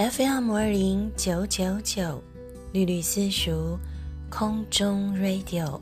[0.00, 2.22] FM 二零九九九，
[2.72, 3.78] 绿绿私塾
[4.30, 5.78] 空中 Radio，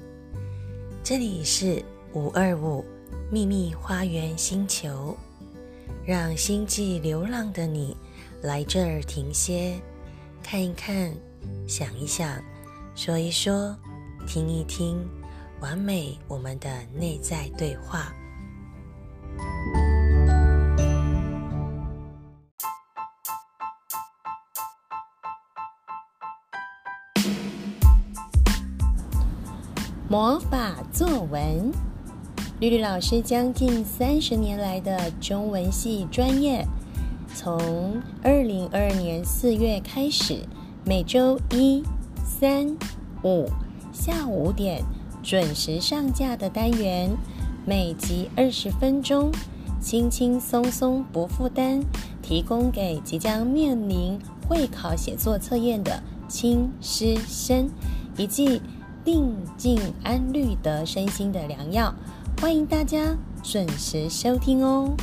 [1.05, 1.81] 这里是
[2.15, 2.85] 五二五
[3.31, 5.17] 秘密花园星球，
[6.05, 7.97] 让星际流浪的你
[8.43, 9.81] 来这儿停歇，
[10.43, 11.15] 看一看，
[11.69, 12.43] 想一想，
[12.97, 13.73] 说一说，
[14.27, 14.99] 听一听，
[15.61, 18.13] 完美我们的内在对话。
[30.11, 31.71] 魔法作文，
[32.61, 36.67] 绿绿老师将近三十年来的中文系专业，
[37.35, 40.39] 从二零二二年四月开始，
[40.83, 41.83] 每周一、
[42.25, 42.75] 三、
[43.23, 43.51] 五
[43.93, 44.83] 下午五点
[45.23, 47.11] 准时上架的单元，
[47.67, 49.31] 每集二十分钟，
[49.79, 51.83] 轻轻松松不负担，
[52.23, 54.19] 提供给即将面临
[54.49, 57.69] 会考写作测验的亲师生，
[58.17, 58.63] 以及。
[59.11, 61.95] 定静安虑得身心的良药，
[62.43, 64.95] 欢迎大家准时收听哦。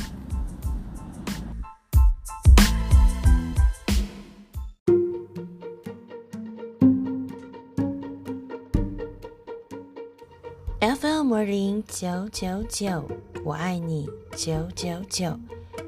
[10.78, 13.02] FM 零九九九，
[13.44, 15.36] 我爱你九九九，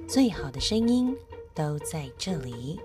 [0.09, 1.17] 最好的声音
[1.55, 2.81] 都在这里。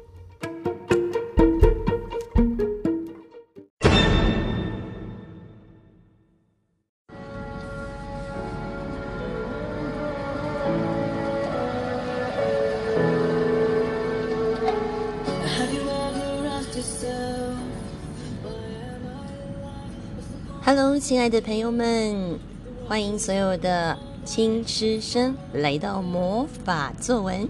[20.76, 22.40] Hello，亲爱的朋友们，
[22.88, 27.48] 欢迎所有的亲师生来到魔法作文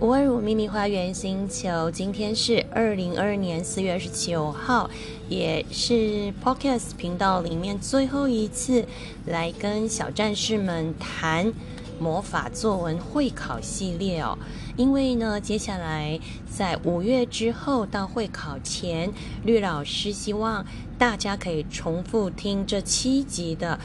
[0.00, 1.88] 五二五秘密花园星球。
[1.92, 4.90] 今天是二零二二年四月二十九号，
[5.28, 8.84] 也是 Podcast 频道里面最后一次
[9.26, 11.52] 来跟小战士们谈。
[12.00, 14.38] 魔法作文会考系列哦，
[14.76, 16.18] 因为呢，接下来
[16.50, 19.12] 在五月之后到会考前，
[19.44, 20.64] 绿老师希望
[20.98, 23.78] 大家可以重复听这七集的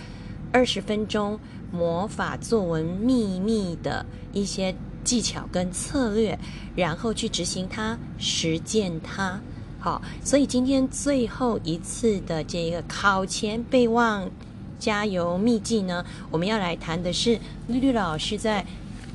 [0.54, 1.38] 二十分钟
[1.74, 6.40] 魔法作文秘密的一些技巧跟策略，
[6.74, 9.42] 然后去执行它、实践它。
[9.78, 14.32] 好，所以今天最后一次的这个考前备忘。
[14.80, 16.06] 加油秘籍呢？
[16.32, 18.66] 我们要来谈的是绿绿老师在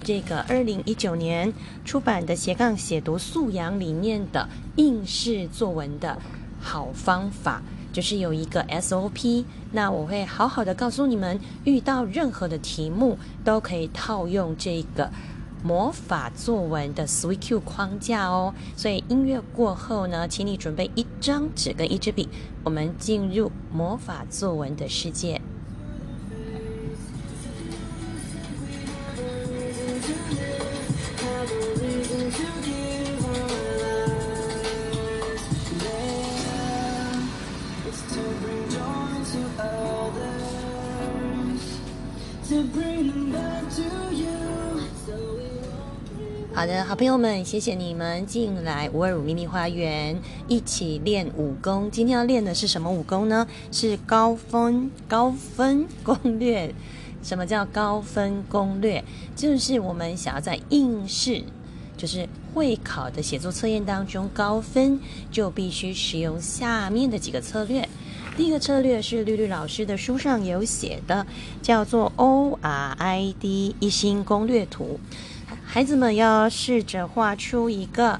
[0.03, 1.53] 这个二零一九年
[1.85, 6.19] 出版的斜杠写读素养里面的应试作文的
[6.61, 7.63] 好方法，
[7.93, 9.45] 就是有一个 SOP。
[9.73, 15.11] 那我会好好的告诉你们，遇到任何的题目都可以套用这个
[15.63, 18.55] 魔法作文的 Sweet Q 框架哦。
[18.77, 22.29] 所以音乐过后呢，请你准备一张纸跟一支笔，
[22.65, 25.41] 我们进入魔法作文的世界。
[46.61, 51.91] 好的，好朋友们，谢谢你们进来五二五秘密花园一起练武功。
[51.91, 53.49] 今天要练的是什么武功呢？
[53.73, 56.75] 是高分高分攻略。
[57.23, 59.03] 什么叫高分攻略？
[59.35, 61.43] 就是我们想要在应试，
[61.97, 65.01] 就是会考的写作测验当中高分，
[65.31, 67.89] 就必须使用下面的几个策略。
[68.37, 71.27] 第一个策略是绿绿老师的书上有写的，
[71.63, 75.01] 叫做 O R I D 一心攻略图。
[75.73, 78.19] 孩子们要试着画出一个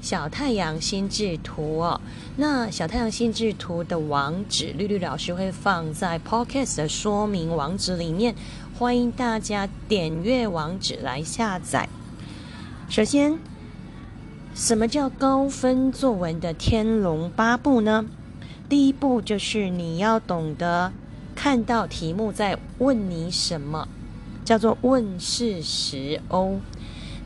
[0.00, 2.00] 小太阳心智图哦。
[2.36, 8.34] 那小太阳心智图的网址，绿绿老师会放在 Podcast 的说明网址里面，
[8.78, 11.86] 欢迎大家点阅网址来下载。
[12.88, 13.38] 首先，
[14.54, 18.06] 什么叫高分作文的天龙八部呢？
[18.70, 20.90] 第一步就是你要懂得
[21.34, 23.86] 看到题目在问你什么，
[24.50, 26.58] 叫做问事实哦。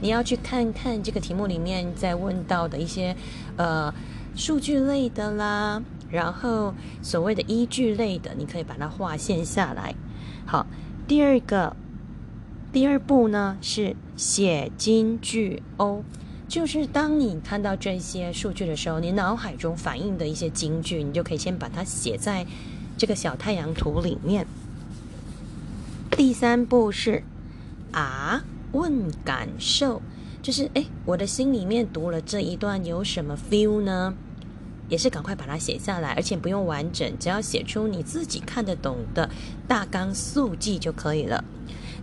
[0.02, 3.16] 你要去看看这个题目里面在问到的一些
[3.56, 3.90] 呃
[4.36, 9.94] 数据类的啦，然后所谓的依据类的，你可以把它划线下来。
[10.44, 10.66] 好，
[11.08, 11.74] 第二个
[12.70, 16.04] 第二步呢是写金句哦。
[16.46, 22.44] 就是当你看到这些数据的时候，你脑海中反映的一些金句，你就可以先把它写在
[22.98, 24.46] 这个小太阳图里面。
[26.16, 27.24] 第三步是
[27.90, 30.00] 啊，问感受，
[30.40, 34.14] 就是哎，我的心里面读了这一段有什么 feel 呢？
[34.88, 39.28] 也是赶快把它写下来，而且不用完整，只要写出你自己看得懂的
[39.66, 41.42] 大纲速记就可以了。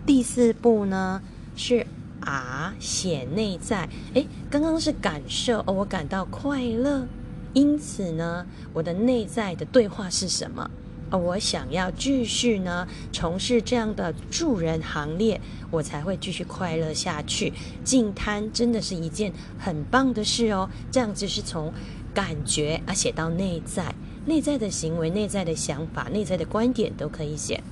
[0.06, 1.22] 第四步呢
[1.56, 1.88] 是
[2.20, 3.88] 啊，写内在。
[4.14, 7.08] 哎，刚刚是感受，哦，我感到快乐，
[7.54, 10.70] 因此呢，我的内在的对话是什么？
[11.18, 17.54] 我想要继续呢从事这样的助人行列，我才会继续快乐下去。
[17.84, 21.74] 净摊真的是一件很棒的事哦，这样子是从。
[22.14, 27.64] 感觉啊，写到内在，内在的行为、内在的想法、内在的观点都可以写。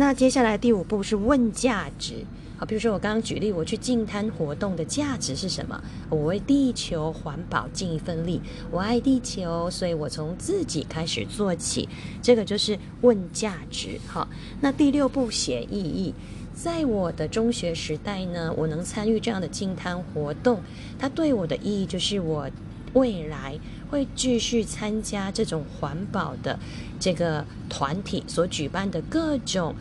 [0.00, 2.24] 那接下来第五步是问价值。
[2.56, 5.82] 好，比如说我刚刚举例，我去净滩活动的价值是什么？
[6.08, 8.40] 我为地球环保尽一份力，
[8.70, 11.88] 我爱地球，所以我从自己开始做起。
[12.22, 13.98] 这个就是问价值。
[14.06, 14.28] 好，
[14.60, 16.14] 那第六步写意义。
[16.54, 20.60] 在我的中学时代呢，我能参与这样的净滩活动，
[20.96, 22.48] 它对我的意义就是我。
[22.94, 23.58] 未来
[23.90, 26.58] 会继续参加这种环保的
[26.98, 29.74] 这个团体所举办的各种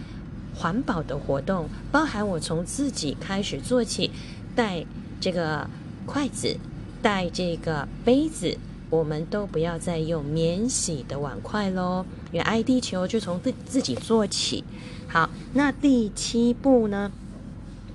[0.55, 4.11] 环保的活动，包含我从自己开始做起，
[4.55, 4.85] 带
[5.19, 5.69] 这个
[6.05, 6.57] 筷子，
[7.01, 8.57] 带这个杯子，
[8.89, 14.63] 我们都不要再用免洗的碗筷喽，因为爱地球就从自自己做起。
[15.07, 17.11] 好，那第七步呢，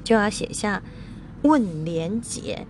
[0.05, 0.83] 就要写下
[1.43, 2.67] 问连结。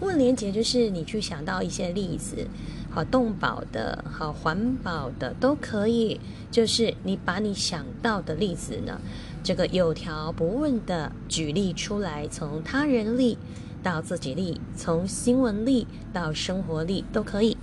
[0.00, 2.46] 问连结就是你去想到一些例子，
[2.90, 6.20] 好动保的，好环保的都可以。
[6.50, 9.00] 就是你把你想到的例子呢，
[9.44, 13.38] 这个有条不紊的举例出来，从他人例
[13.82, 17.56] 到自己例，从新闻例到生活例都可以。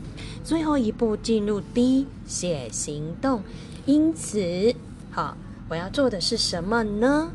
[0.43, 3.43] 最后一步进入 D 写行动，
[3.85, 4.73] 因此，
[5.11, 5.35] 好，
[5.67, 7.31] 我要做的是什么呢？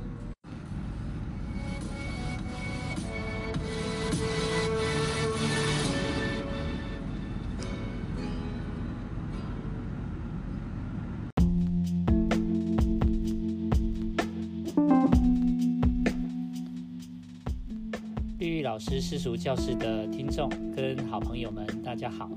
[18.73, 22.31] 老师私塾教室的听众跟好朋友们，大家好，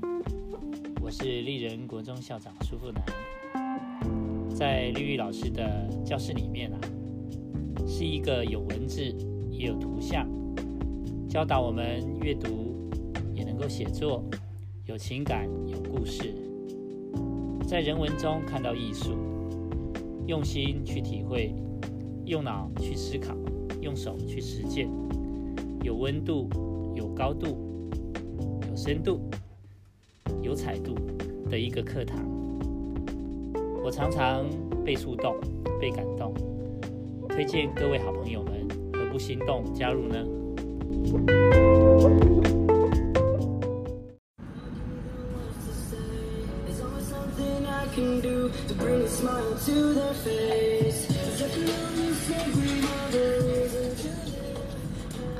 [1.00, 4.54] 我是丽人国中校长舒富南。
[4.54, 6.78] 在绿玉老师的教室里面啊，
[7.88, 9.02] 是一个有文字
[9.50, 10.28] 也有图像，
[11.26, 12.86] 教导我们阅读
[13.34, 14.22] 也能够写作，
[14.84, 16.34] 有情感有故事，
[17.66, 19.16] 在人文中看到艺术，
[20.26, 21.54] 用心去体会，
[22.26, 23.34] 用脑去思考，
[23.80, 24.86] 用手去实践。
[25.86, 26.48] 有温度、
[26.96, 27.88] 有高度、
[28.68, 29.20] 有深度、
[30.42, 30.96] 有彩度
[31.48, 32.18] 的一个课堂，
[33.84, 34.44] 我常常
[34.84, 35.36] 被触动、
[35.80, 36.34] 被感动，
[37.28, 40.26] 推荐各位好朋友们何不心动加入呢？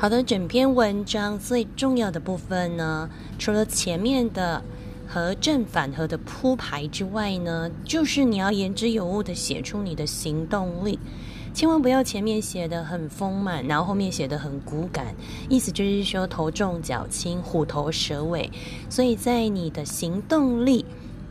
[0.06, 3.10] 好的，整篇文章最重要的部分呢，
[3.40, 4.62] 除了前面的
[5.04, 10.96] 和正反合的铺排之外呢，就是你要言之有物的写出你的行动力，
[11.52, 15.12] 千万不要前面写的很丰满，然后后面写的很骨感，
[15.48, 18.48] 意思就是说头重脚轻、虎头蛇尾，
[18.88, 20.84] 所以在你的行动力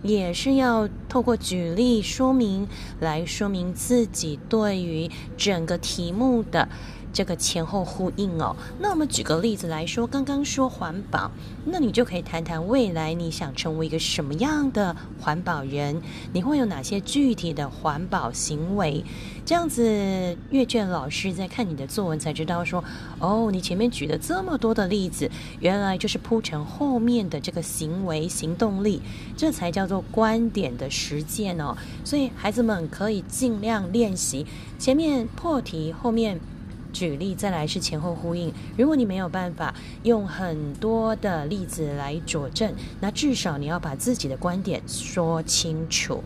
[0.03, 2.67] 也是要透过举例说明
[2.99, 6.67] 来说明自己对于整个题目的。
[7.15, 8.53] 这个前后呼应哦。
[8.77, 11.31] 那我们举个例子来说，刚刚说环保，
[11.63, 16.01] 那你就可以谈谈未来你想成为一个什么样的环保人？
[16.33, 19.01] 你会有哪些具体的环保行为？
[19.45, 22.83] 这样子，阅卷老师在看你的作文才知道说，
[23.19, 25.31] 哦，你前面举了这么多的例子，
[25.61, 29.01] 原来就是铺成后面的这个行为行动力，
[29.37, 31.77] 这才叫做观点的实践哦。
[32.03, 34.45] 所以孩子们可以尽量练习
[34.77, 36.41] 前面破题，后面。
[36.95, 38.53] 举例，再来是前后呼应。
[38.77, 46.23] 如果你没有办法用很多的例子来佐证，那至少你要把自己的观点说清楚。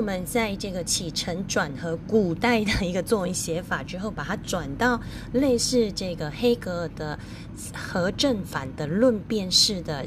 [0.00, 4.98] 我们在这个起承转合古代的一个作文写法之后，把它转到
[5.34, 7.18] 类似这个黑格尔的
[7.74, 10.06] 和正反的论辩式的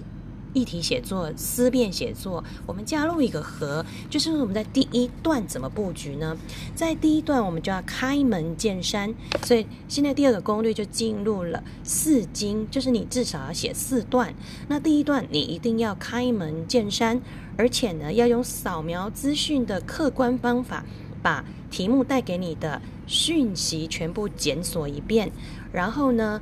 [0.52, 6.36] 议题写作、思辨写作，我们加入一个和，就是我们在第一段怎么布局呢？
[6.74, 14.34] 在第一段我们就要开门见山，所以现在第二个攻略就进入了四经，就是你至少要写四段。
[14.68, 17.22] 那第一段你一定要开门见山，
[17.58, 20.84] 而且呢要用扫描资讯的客观方法，
[21.22, 25.32] 把题目带给你的讯息全部检索一遍，
[25.72, 26.42] 然后呢。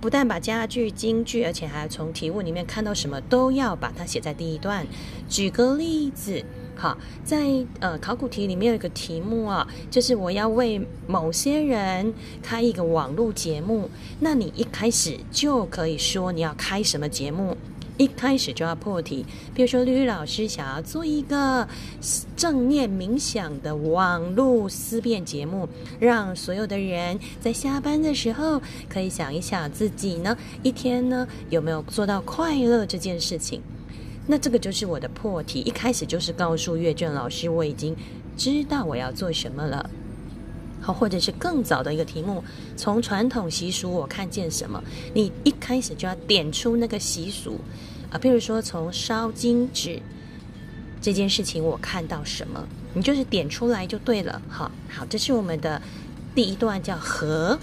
[0.00, 4.86] 不但把家具、京剧，而且还要从题目里面看到什么，都要把它写在第一段。
[5.30, 6.44] 举个例子，
[6.76, 13.88] 好，在呃考古题里面有一个题目啊，就是我要为某些人开一个网络节目，
[14.20, 17.56] 那你一开始就可以说你要开什么节目。
[17.96, 19.24] 一开始就要破题，
[19.54, 21.68] 比如说绿绿老师想要做一个
[22.36, 25.68] 正念冥想的网络思辨节目，
[26.00, 33.62] 让所有的人在下班的时候可以想一想自己呢一天呢有没有做到快乐这件事情。
[34.26, 37.94] 那这个就是我的破题，一开始就是告诉阅卷老师我已经
[38.36, 39.88] 知道我要做什么了。
[40.84, 42.44] 好，或者是更早的一个题目，
[42.76, 44.82] 从传统习俗我看见什么？
[45.14, 47.58] 你一开始就要点出那个习俗
[48.10, 49.98] 啊，譬如说从烧金纸
[51.00, 52.62] 这件事情我看到什么，
[52.92, 54.42] 你就是点出来就对了。
[54.46, 55.80] 好，好，这是我们的
[56.34, 57.58] 第一段叫和。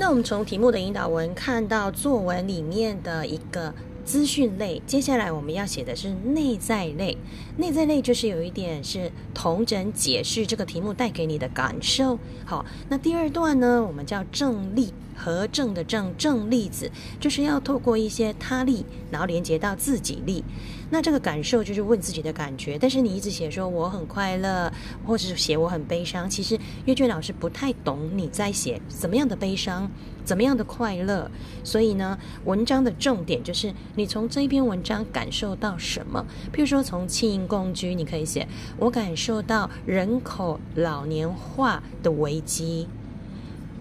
[0.00, 7.18] 那我们从题目的引导文看到作文里面的一个资讯类，接下来我们要写的是内在类。
[7.58, 12.18] 内在类就是有一点是同整解释这个题目带给你的感受。
[12.46, 14.90] 好，那第二段呢，我们叫正例。
[15.22, 16.90] 和正的正正例子，
[17.20, 20.42] 就是要透过一些他例，然后连接到自己例。
[20.90, 22.76] 那这个感受就是问自己的感觉。
[22.78, 24.70] 但是你一直写说我很快乐，
[25.06, 29.90] 或者是写我很悲伤，其实阅卷老师不太懂你在写怎么样的悲伤，
[30.24, 31.30] 怎么样的快乐。
[31.62, 36.26] 所以呢，文章的重点就是你从这篇文章感受到什么。
[36.52, 38.46] 譬如说从轻盈共居，你可以写
[38.78, 42.88] 我感受到人口老年化的危机。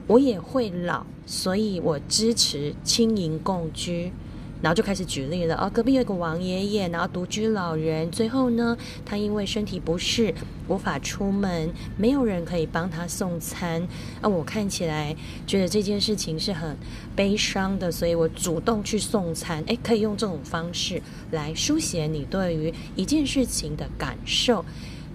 [0.08, 4.12] 我也会老，所以我支持轻盈共居，
[4.62, 5.56] 然后就开始举例了。
[5.56, 10.34] 哦，隔壁有个王爷爷，然后独居老人，最后呢，他因为身体不适，
[10.68, 13.88] 无法出门，没有人可以帮他送餐。
[14.22, 15.16] 啊，我看起来
[15.48, 16.76] 觉得这件事情是很
[17.16, 19.64] 悲伤的，所以我主动去送餐。
[19.68, 21.02] 诶，可以用这种方式
[21.32, 24.66] 来书写你对于一件事情的感受。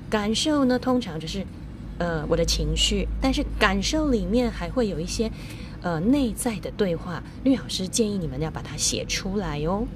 [0.09, 1.45] 感受呢，通常就是。
[1.97, 5.31] 呃，我的情绪，但是感受里面还会有一些
[5.85, 9.87] 呃内在的对话，绿老师建议你们要把它写出来哦。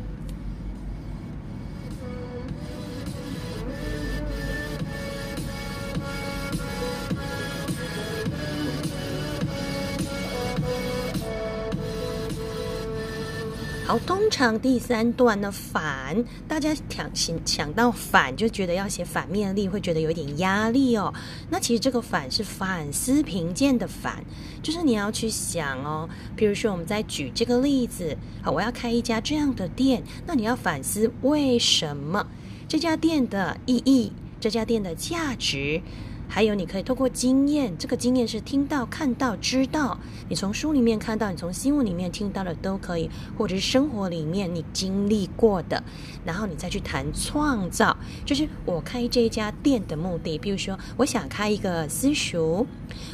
[14.29, 21.15] 通常第三段呢，反，大家想想想到反，就觉得要写反面例，会觉得有点压力哦。
[21.49, 24.23] 那其实这个反是反思评鉴的反，
[24.63, 26.07] 就是你要去想哦。
[26.37, 32.27] 比如说，我们再举这个例子，好，我要开一家这样的店，那你要反思为什么
[32.69, 35.81] 这家店的意义，这家店的价值。
[36.29, 39.99] 还有，你可以透过经验，这个经验是听到、看到、知道。
[40.29, 45.83] 你从书里面看到，你从新闻里面听到的都可以，或者是生活里面你经历过的，
[46.25, 50.39] 然后你再去谈创造，就是我开这家店的目的。
[50.39, 52.67] 比如说，我想开一个私塾，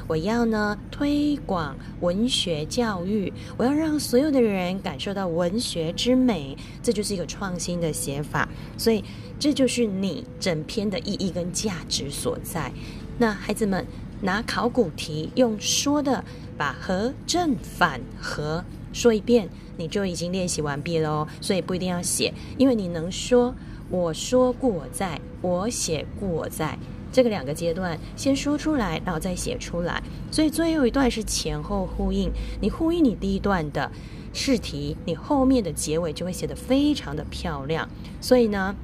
[0.08, 8.48] 我要呢推广文学教育，我要让所有的人感受到文学之美，这就是一个创新的写法。
[8.76, 9.04] 所以，
[9.38, 12.72] 这就是你整篇的意义跟价值所在。
[13.18, 13.86] 那孩子们
[14.22, 16.24] 拿考古题用说的
[16.56, 21.28] 把和正反和说一遍，你就已经练习完毕了哦。
[21.40, 23.54] 所以不一定要写，因为你能说
[23.90, 26.78] 我说故我在，我写故我在
[27.12, 30.02] 这个两个阶段，先说出来，然后再写出来。
[30.30, 33.92] 所以最后一段是前后呼应，你呼应你第一段的
[34.32, 37.88] 试题，你后面的结尾就会写得非常的漂亮。
[38.20, 38.74] 所以呢。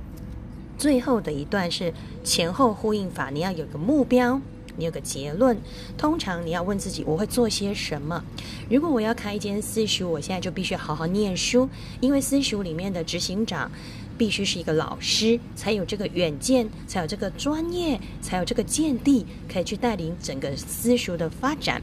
[0.81, 1.93] 最后的一段是
[2.25, 4.41] 前后呼应法，你要有个目标，
[4.79, 5.55] 你有个结论。
[5.99, 8.25] 通常你要问自己，我会做些什么？
[8.71, 11.69] 如果我要开一间私塾，我现在就必须好好念书，
[12.01, 13.71] 因为私塾里面的执行长
[14.17, 21.83] 必须是一个老师，才有这个远见，才有这个专业，才有这个见地，可以去带领整个私塾的发展。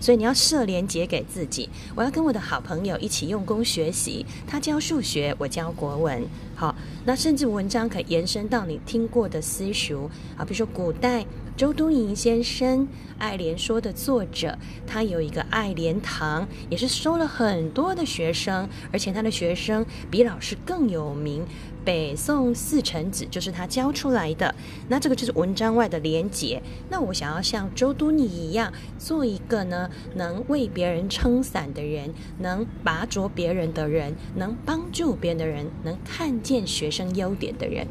[0.00, 1.68] 所以你要设连结给自己。
[1.94, 6.24] 我要跟我的好朋友一起用功学习，他教数学，我教国文。
[6.54, 6.74] 好，
[7.04, 11.24] 那甚至文章可以延伸到你听过的私塾啊，比如说古代
[11.56, 12.80] 周敦颐先生
[13.18, 21.44] 《爱莲说》的作者，他有一个爱莲堂，也是收了很多的学生，而且他的学生比老师更有名。
[21.88, 24.54] 北宋四臣子就是他教出来的，
[24.88, 26.60] 那这个就是文章外的连结。
[26.90, 37.86] 那我想要像周都你一样，做一个呢能为别人撑伞的人，能拔着别人的人，能帮助别人的人，能看见学生优点的人。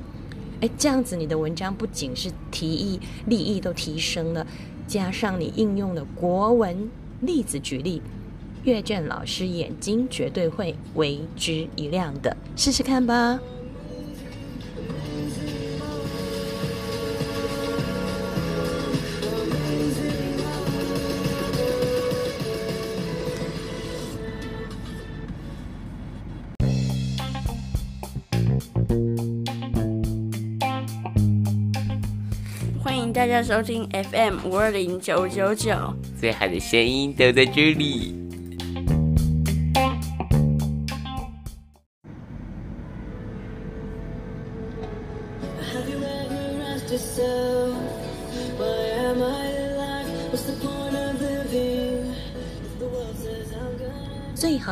[0.61, 4.45] 哎，这样子你的文章不仅是提议立意都提升了，
[4.85, 6.87] 加上你应用的国文
[7.21, 8.03] 例子举例，
[8.63, 12.37] 阅卷老师眼睛绝对会为之一亮的。
[12.55, 13.39] 试试看吧。
[33.43, 35.75] 收听 FM 五二零九九九，
[36.19, 38.16] 最好的声音都在这里。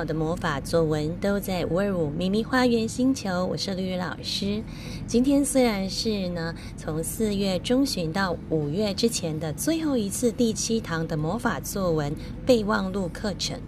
[0.05, 4.62] 的魔法作文都在五二五咪咪花园星球，我是绿雨老师。
[5.07, 12.13] 今天虽然是呢，从四月中旬到五月之前的最后一次第七堂的魔法作文
[12.45, 13.59] 备忘录课程，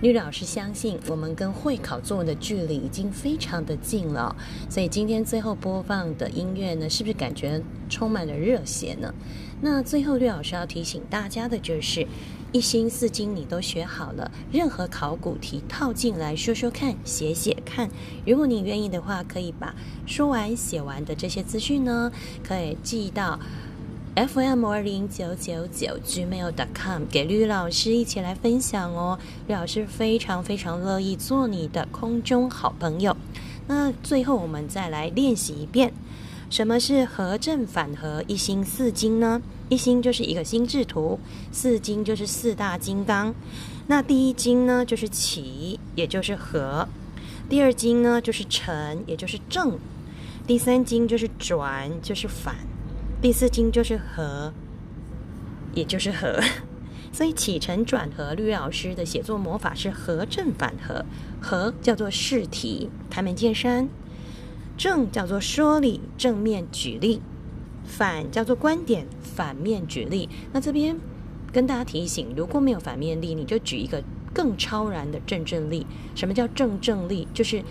[0.00, 4.36] 绿老师相信我们跟会考作文的距离已经非常的近了，
[4.70, 9.12] 所以今天最后播放的音乐呢，是不是感觉充满了热血呢？
[9.60, 12.06] 那最后绿老师要提醒大家的就是。
[12.56, 17.90] 一心四经你都学好了，任何考古题套进来说说看，写写看。
[18.24, 19.74] 如果你愿意的话，可以把
[20.06, 22.10] 说完写完的这些资讯呢，
[22.42, 23.38] 可以寄到
[24.14, 29.18] FM 二零九九九 gmail.com 给绿老师一起来分享哦。
[29.46, 33.14] 绿老师非常非常乐意做你的空中好朋友。
[33.66, 35.92] 那最后我们再来练习一遍，
[36.48, 39.42] 什么是合正反合一心四经呢？
[39.68, 41.18] 一心就是一个心智图，
[41.50, 43.34] 四经就是四大金刚。
[43.88, 46.86] 那第一经呢，就是起，也就是和；
[47.48, 49.72] 第二经呢，就是成，也就是正；
[50.46, 52.54] 第三经就是转，就是反；
[53.20, 54.52] 第四经就是和，
[55.74, 56.40] 也就是和。
[57.12, 61.04] 所以起承转合，绿老师的写作魔法是和正反合。
[61.40, 63.88] 和叫做试题，开门见山；
[64.76, 67.20] 正叫做说理，正面举例。
[67.84, 70.28] 反叫做观点，反面举例。
[70.52, 70.98] 那这边
[71.52, 74.02] 跟大家提醒，如果没有反面例，你就举一个
[74.34, 75.86] 更超然的正正例。
[76.14, 77.28] 什么叫正正例？
[77.32, 77.62] 就是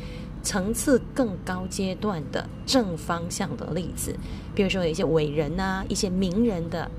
[0.41, 4.15] 层次更高阶段的正方向的例子。
[4.55, 6.89] 比如说一些伟人啊，一些名人的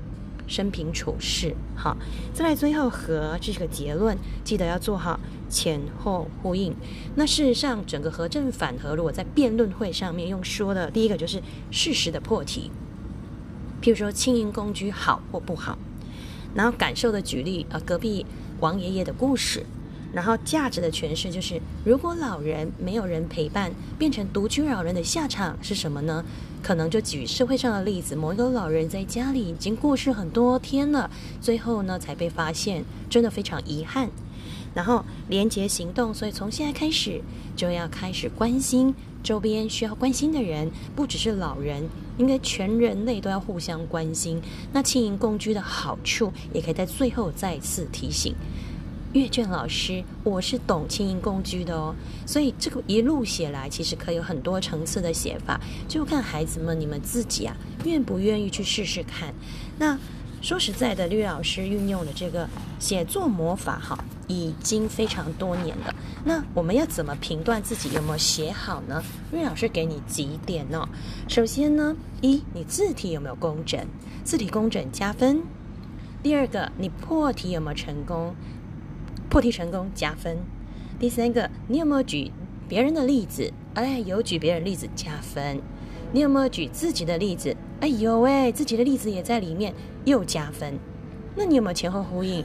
[0.47, 1.55] 生平处事。
[1.75, 1.95] 好，
[2.33, 6.73] 再来最后和这个结论，记得要做好前后呼应。
[7.15, 12.71] 那事实上，整个和正反合，如果在辩论会上面用说的，第一个就是事实的破题。
[13.81, 15.77] 譬如说，轻盈公居好或不好，
[16.55, 18.25] 然后感受的举例啊，隔壁
[18.59, 19.63] 王爷爷的故事，
[20.11, 26.25] 然后价值的诠释就是，如果老人没有人陪伴，变成独居老人的下场是什么呢？
[26.61, 34.09] 可能就举社会上的例子，某一个老人在家里已经过世很多天了，最后呢才被发现，真的非常遗憾。
[34.73, 37.19] 然后廉洁行动，所以从现在开始
[37.55, 38.93] 就要开始关心
[39.23, 41.83] 周边需要关心的人，不只是老人，
[42.17, 44.39] 应该全人类都要互相关心。
[44.71, 48.35] 那轻盈共居的好处，也可以在最后再次提醒
[49.13, 51.95] 阅卷老师，我是懂轻盈共居的哦。
[52.25, 59.33] 所以这个一路写来，其实可以有很多层次的写法，就看孩子们你们自己啊，愿不愿意去试试看。
[59.77, 59.97] 那。
[60.39, 62.47] 说实在的，绿老师运用的这个
[62.79, 65.95] 写作魔法，哈，已经非常多年了。
[66.25, 69.03] 那我们要怎么评断自己有没有写好呢？
[69.31, 70.87] 绿老师给你几点哦。
[71.27, 73.83] 首先呢，一，你字体有没有工整？
[74.23, 75.41] 字体工整加分。
[76.21, 78.35] 第二个，你破题有没有成功？
[79.29, 80.37] 破题成功加分。
[80.99, 82.31] 第三个，你有没有举
[82.67, 83.51] 别人的例子？
[83.75, 85.61] 哎，有举别人例子加分。
[86.11, 87.55] 你有没有举自己的例子？
[87.81, 89.73] 哎有哎，自己的例子也在里面，
[90.05, 90.79] 又加分。
[91.35, 92.43] 那你有没有前后呼应？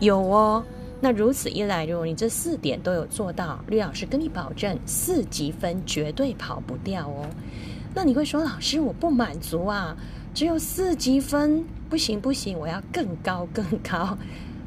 [0.00, 0.64] 有哦。
[1.00, 7.26] 那如此一来，如果你这四点都有做到，绿老师跟你保证，四级分绝对跑不掉哦。
[7.94, 9.96] 那你会说，老师我不满足啊，
[10.34, 14.16] 只有四级分不行不行，我要更高更高。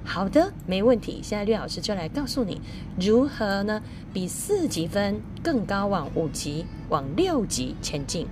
[0.06, 1.20] 好的，没问题。
[1.22, 2.62] 现在绿老师就来告诉你
[2.98, 3.82] 如何呢，
[4.14, 8.26] 比四级分更高，往五级、往六级前进。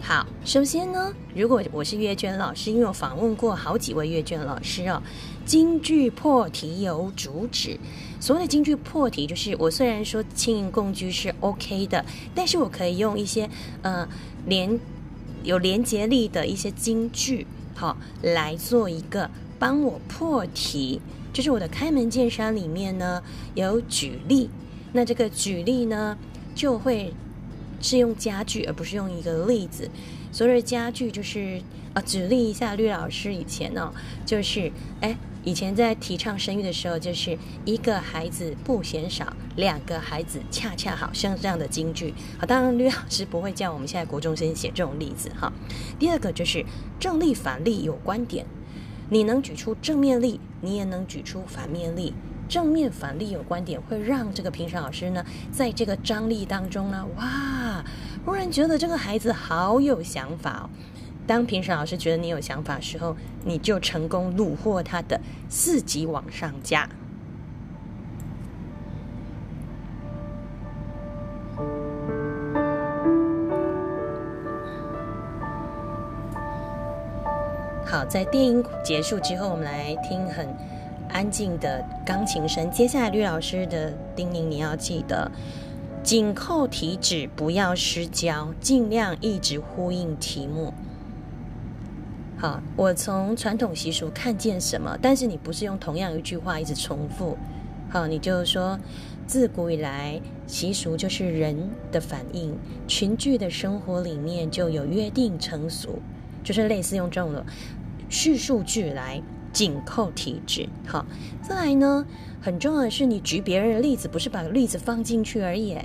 [0.00, 5.02] 好，首先呢，如果我是阅卷老师，因为我访问过好几位阅卷老师哦，
[5.44, 7.78] 京剧破题有主旨。
[8.20, 12.04] 所谓的京剧破题，就是我虽然说轻盈共居是 OK 的，
[12.34, 13.48] 但是我可以用一些
[13.82, 14.08] 呃
[14.46, 14.78] 连
[15.42, 21.00] 有连接力的一些京剧，好来做一个帮我破题。
[21.32, 23.22] 就是我的开门见山里面呢
[23.54, 24.50] 有举例，
[24.92, 26.16] 那这个举例呢
[26.54, 27.12] 就会。
[27.80, 29.88] 是用家具，而不是用一个例子。
[30.32, 31.62] 所谓的家具，就是
[31.94, 33.94] 啊，举例一下，绿老师以前呢，
[34.26, 35.16] 就是哎，
[35.48, 42.12] 以前在提倡生育的时候，就是一个孩子不嫌少，两个孩子恰恰好，像这样的金句。
[42.38, 45.50] 好，当然吕老师不会叫我们现在国中生写这种例子哈。
[45.98, 46.62] 第二个就是
[47.00, 48.44] 正例反例有观点，
[49.08, 52.12] 你能举出正面例，你也能举出反面例。
[52.46, 57.82] 正面反例有观点，会让这个评审老师呢，在这个张力当中呢，哇，
[58.26, 60.70] 忽然觉得这个孩子好有想法哦。
[61.28, 63.14] 当评审老师觉得你有想法的时候，
[63.44, 66.88] 你就成功虏获他的四级往上加。
[77.84, 80.48] 好，在电影结束之后，我们来听很。
[81.10, 82.70] 安静的钢琴声。
[82.70, 85.30] 接下来，吕老师的叮咛你要记得：
[86.02, 90.74] 紧扣题纸，不要失焦，尽量一直呼应题目。
[92.38, 94.96] 好，我从传统习俗看见什么？
[95.02, 97.36] 但是你不是用同样一句话一直重复。
[97.90, 98.78] 好，你就是说：
[99.26, 105.98] 自古以来，习俗就是人的反应，群聚的生活里面就有约定成俗，
[106.44, 107.44] 就是类似用这种的
[108.08, 109.20] 叙述句来。
[109.50, 111.04] 紧扣体质，好，
[111.42, 112.06] 再来呢，
[112.40, 115.76] 很重要的是，你举别人的例子，不是把例子放进去而已。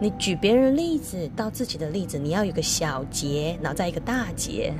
[0.00, 4.74] 你举别人的例子到自己的例子，你要有个小结，然后再一个大结，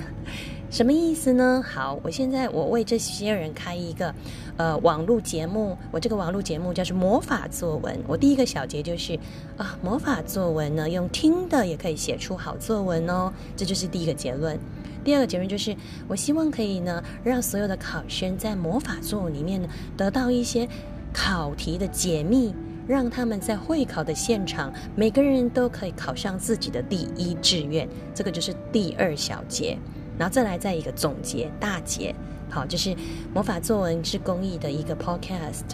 [0.73, 1.63] 什么意思呢？
[1.63, 4.15] 好，我现在我为这些人开一个
[4.57, 8.03] 呃网络节目，我这个网络节目叫做魔法作文。
[8.09, 9.13] 我第一个小节就是
[9.59, 14.59] 啊，魔法作文呢，用听的也可以写出好作文哦，这就是第一个结论。
[15.05, 15.77] 第二个结论就是，
[16.09, 20.67] 我希望可以呢，让所有的考生在魔法作文里面呢，得到一些
[21.13, 22.55] 考题的解密，
[22.87, 27.87] 让他们在会考的现场，每个人都可以考上自己的第一志愿。
[28.15, 29.77] 这个就是第二小节，
[30.23, 32.15] 然后再来再一个总结大结。
[32.49, 32.95] 好，就是
[33.35, 35.65] 魔法作文是公益的一个 podcast，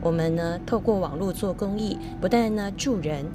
[0.00, 3.26] 我们呢透过网络做公益，不但呢助人。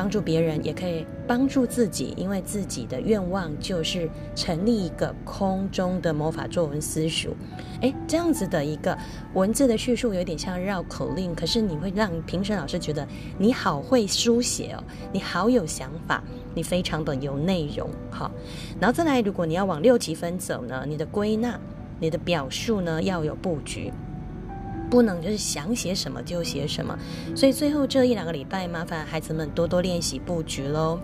[0.00, 7.36] 帮助别人也可以帮助自己，因为自己的愿望就是成立一个空中的魔法作文私塾。
[7.82, 8.96] 诶，这样子的一个
[9.34, 14.82] 文字的叙述有点像绕口令，可是你会让评审老师觉得你好会书写哦，
[15.12, 17.86] 你好有想法，你非常的有内容。
[18.10, 18.30] 好，
[18.80, 21.60] 然后再来，如果你要往六级分走呢，你的归纳、
[22.00, 23.92] 你的表述呢要有布局。
[24.90, 26.98] 不能就是想写什么就写什么，
[27.36, 30.98] 所以最后这一两个礼拜，麻烦孩子们多多练习布局喽。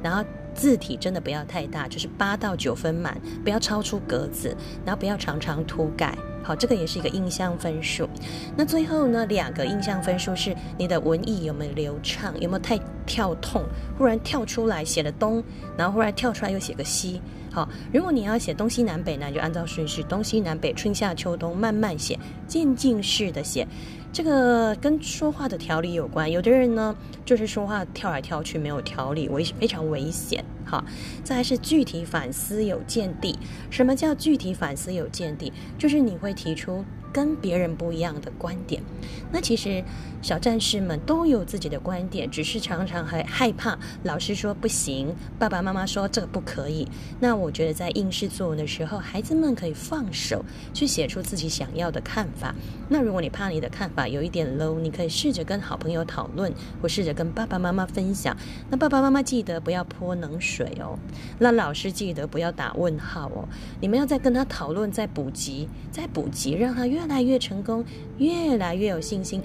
[0.00, 0.24] 然后
[0.54, 6.16] 字体真的不要太大，就是八到九分满，不要超出格子，然后不要常常涂改。
[6.44, 8.08] 好，这个也是一个印象分数。
[8.56, 13.62] 那最后呢，两个印象分数是你的文艺有没有流畅，有没有太跳痛，
[13.96, 15.42] 忽然跳出来写了东，
[15.76, 17.20] 然后忽然跳出来又写个西。
[17.52, 23.66] 好，如果你要写东西南北，那就按照顺序，东西南北，春夏秋冬，慢慢写，渐进式的写。
[24.10, 30.42] 这个跟说话的条理有关，有的人呢就是说话跳来跳去，没有条理，危非常危险。
[30.64, 30.82] 好，
[31.22, 33.38] 再来是具体反思有见地。
[33.70, 35.52] 什么叫具体反思有见地？
[35.76, 36.82] 就是你会提出。
[37.12, 38.82] 跟别人不一样的观点，
[39.30, 39.84] 那其实
[40.22, 46.88] 小战士们都有自己的观点，只是常常还害怕老师说不行，爸爸妈妈说这个不可以。
[47.20, 52.54] 那我觉得在应试作文的时候，孩子们可以放手去写出自己想要的看法。
[52.88, 58.34] 那如果你怕你的看法有一点 low，你可以试着跟好朋友讨论，或试着跟爸爸妈妈分享。
[58.70, 60.98] 那爸爸妈妈记得不要泼冷水哦，
[61.38, 63.46] 那老师记得不要打问号哦。
[63.82, 67.01] 你们要再跟他讨论，再补习，再补习，让他越。
[67.02, 67.84] 越来越成功，
[68.18, 69.42] 越来越有信心，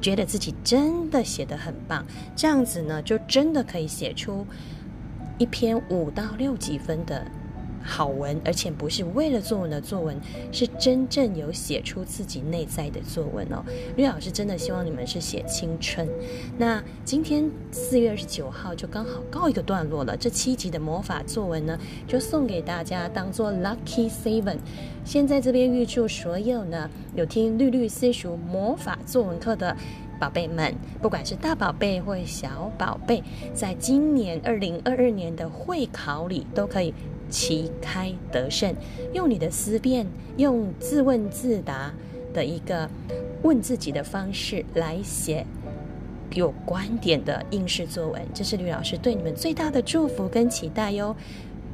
[0.00, 4.46] 觉得自己真的写得很棒，这样子呢，就真的可以写出
[5.38, 7.26] 一篇五到六级分的
[7.84, 10.18] 好文，而且不是为了作文的作文，
[10.50, 13.62] 是真正有写出自己内在的作文哦。
[13.96, 16.08] 绿老师真的希望你们是写青春。
[16.56, 24.56] 那今天四月二十九号就刚好告一个段落了，这七集的魔法作文呢，就送给大家当做 lucky seven。
[25.04, 29.76] 现在这边预祝所有呢有听绿绿私塾魔法作文课的。
[30.20, 36.94] 宝贝们，不管是大宝贝或小宝贝，在今年二零二二年的会考里，都可以
[37.34, 38.72] 旗开得胜。
[39.12, 41.92] 用你的思辨，用自问自答
[42.32, 42.88] 的一个
[43.42, 45.44] 问自己的方式来写
[46.32, 51.14] 有观点的应试作文，这是吕老师对你们最大的祝福跟期待哟。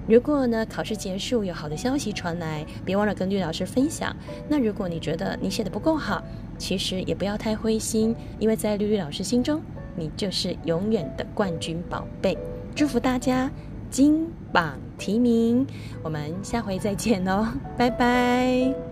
[0.09, 4.17] 如果呢考试结束有好的消息传来，别忘了跟吕老师分享。
[4.49, 6.25] 那如果你觉得你写的不够好，
[6.57, 9.61] 其实也不要太灰心，因为在绿绿老师心中，
[9.95, 12.37] 你就是永远的冠军宝贝。
[12.75, 13.51] 祝福大家
[13.91, 15.67] 金榜题名，
[16.03, 18.90] 我们下回再见哦，拜拜。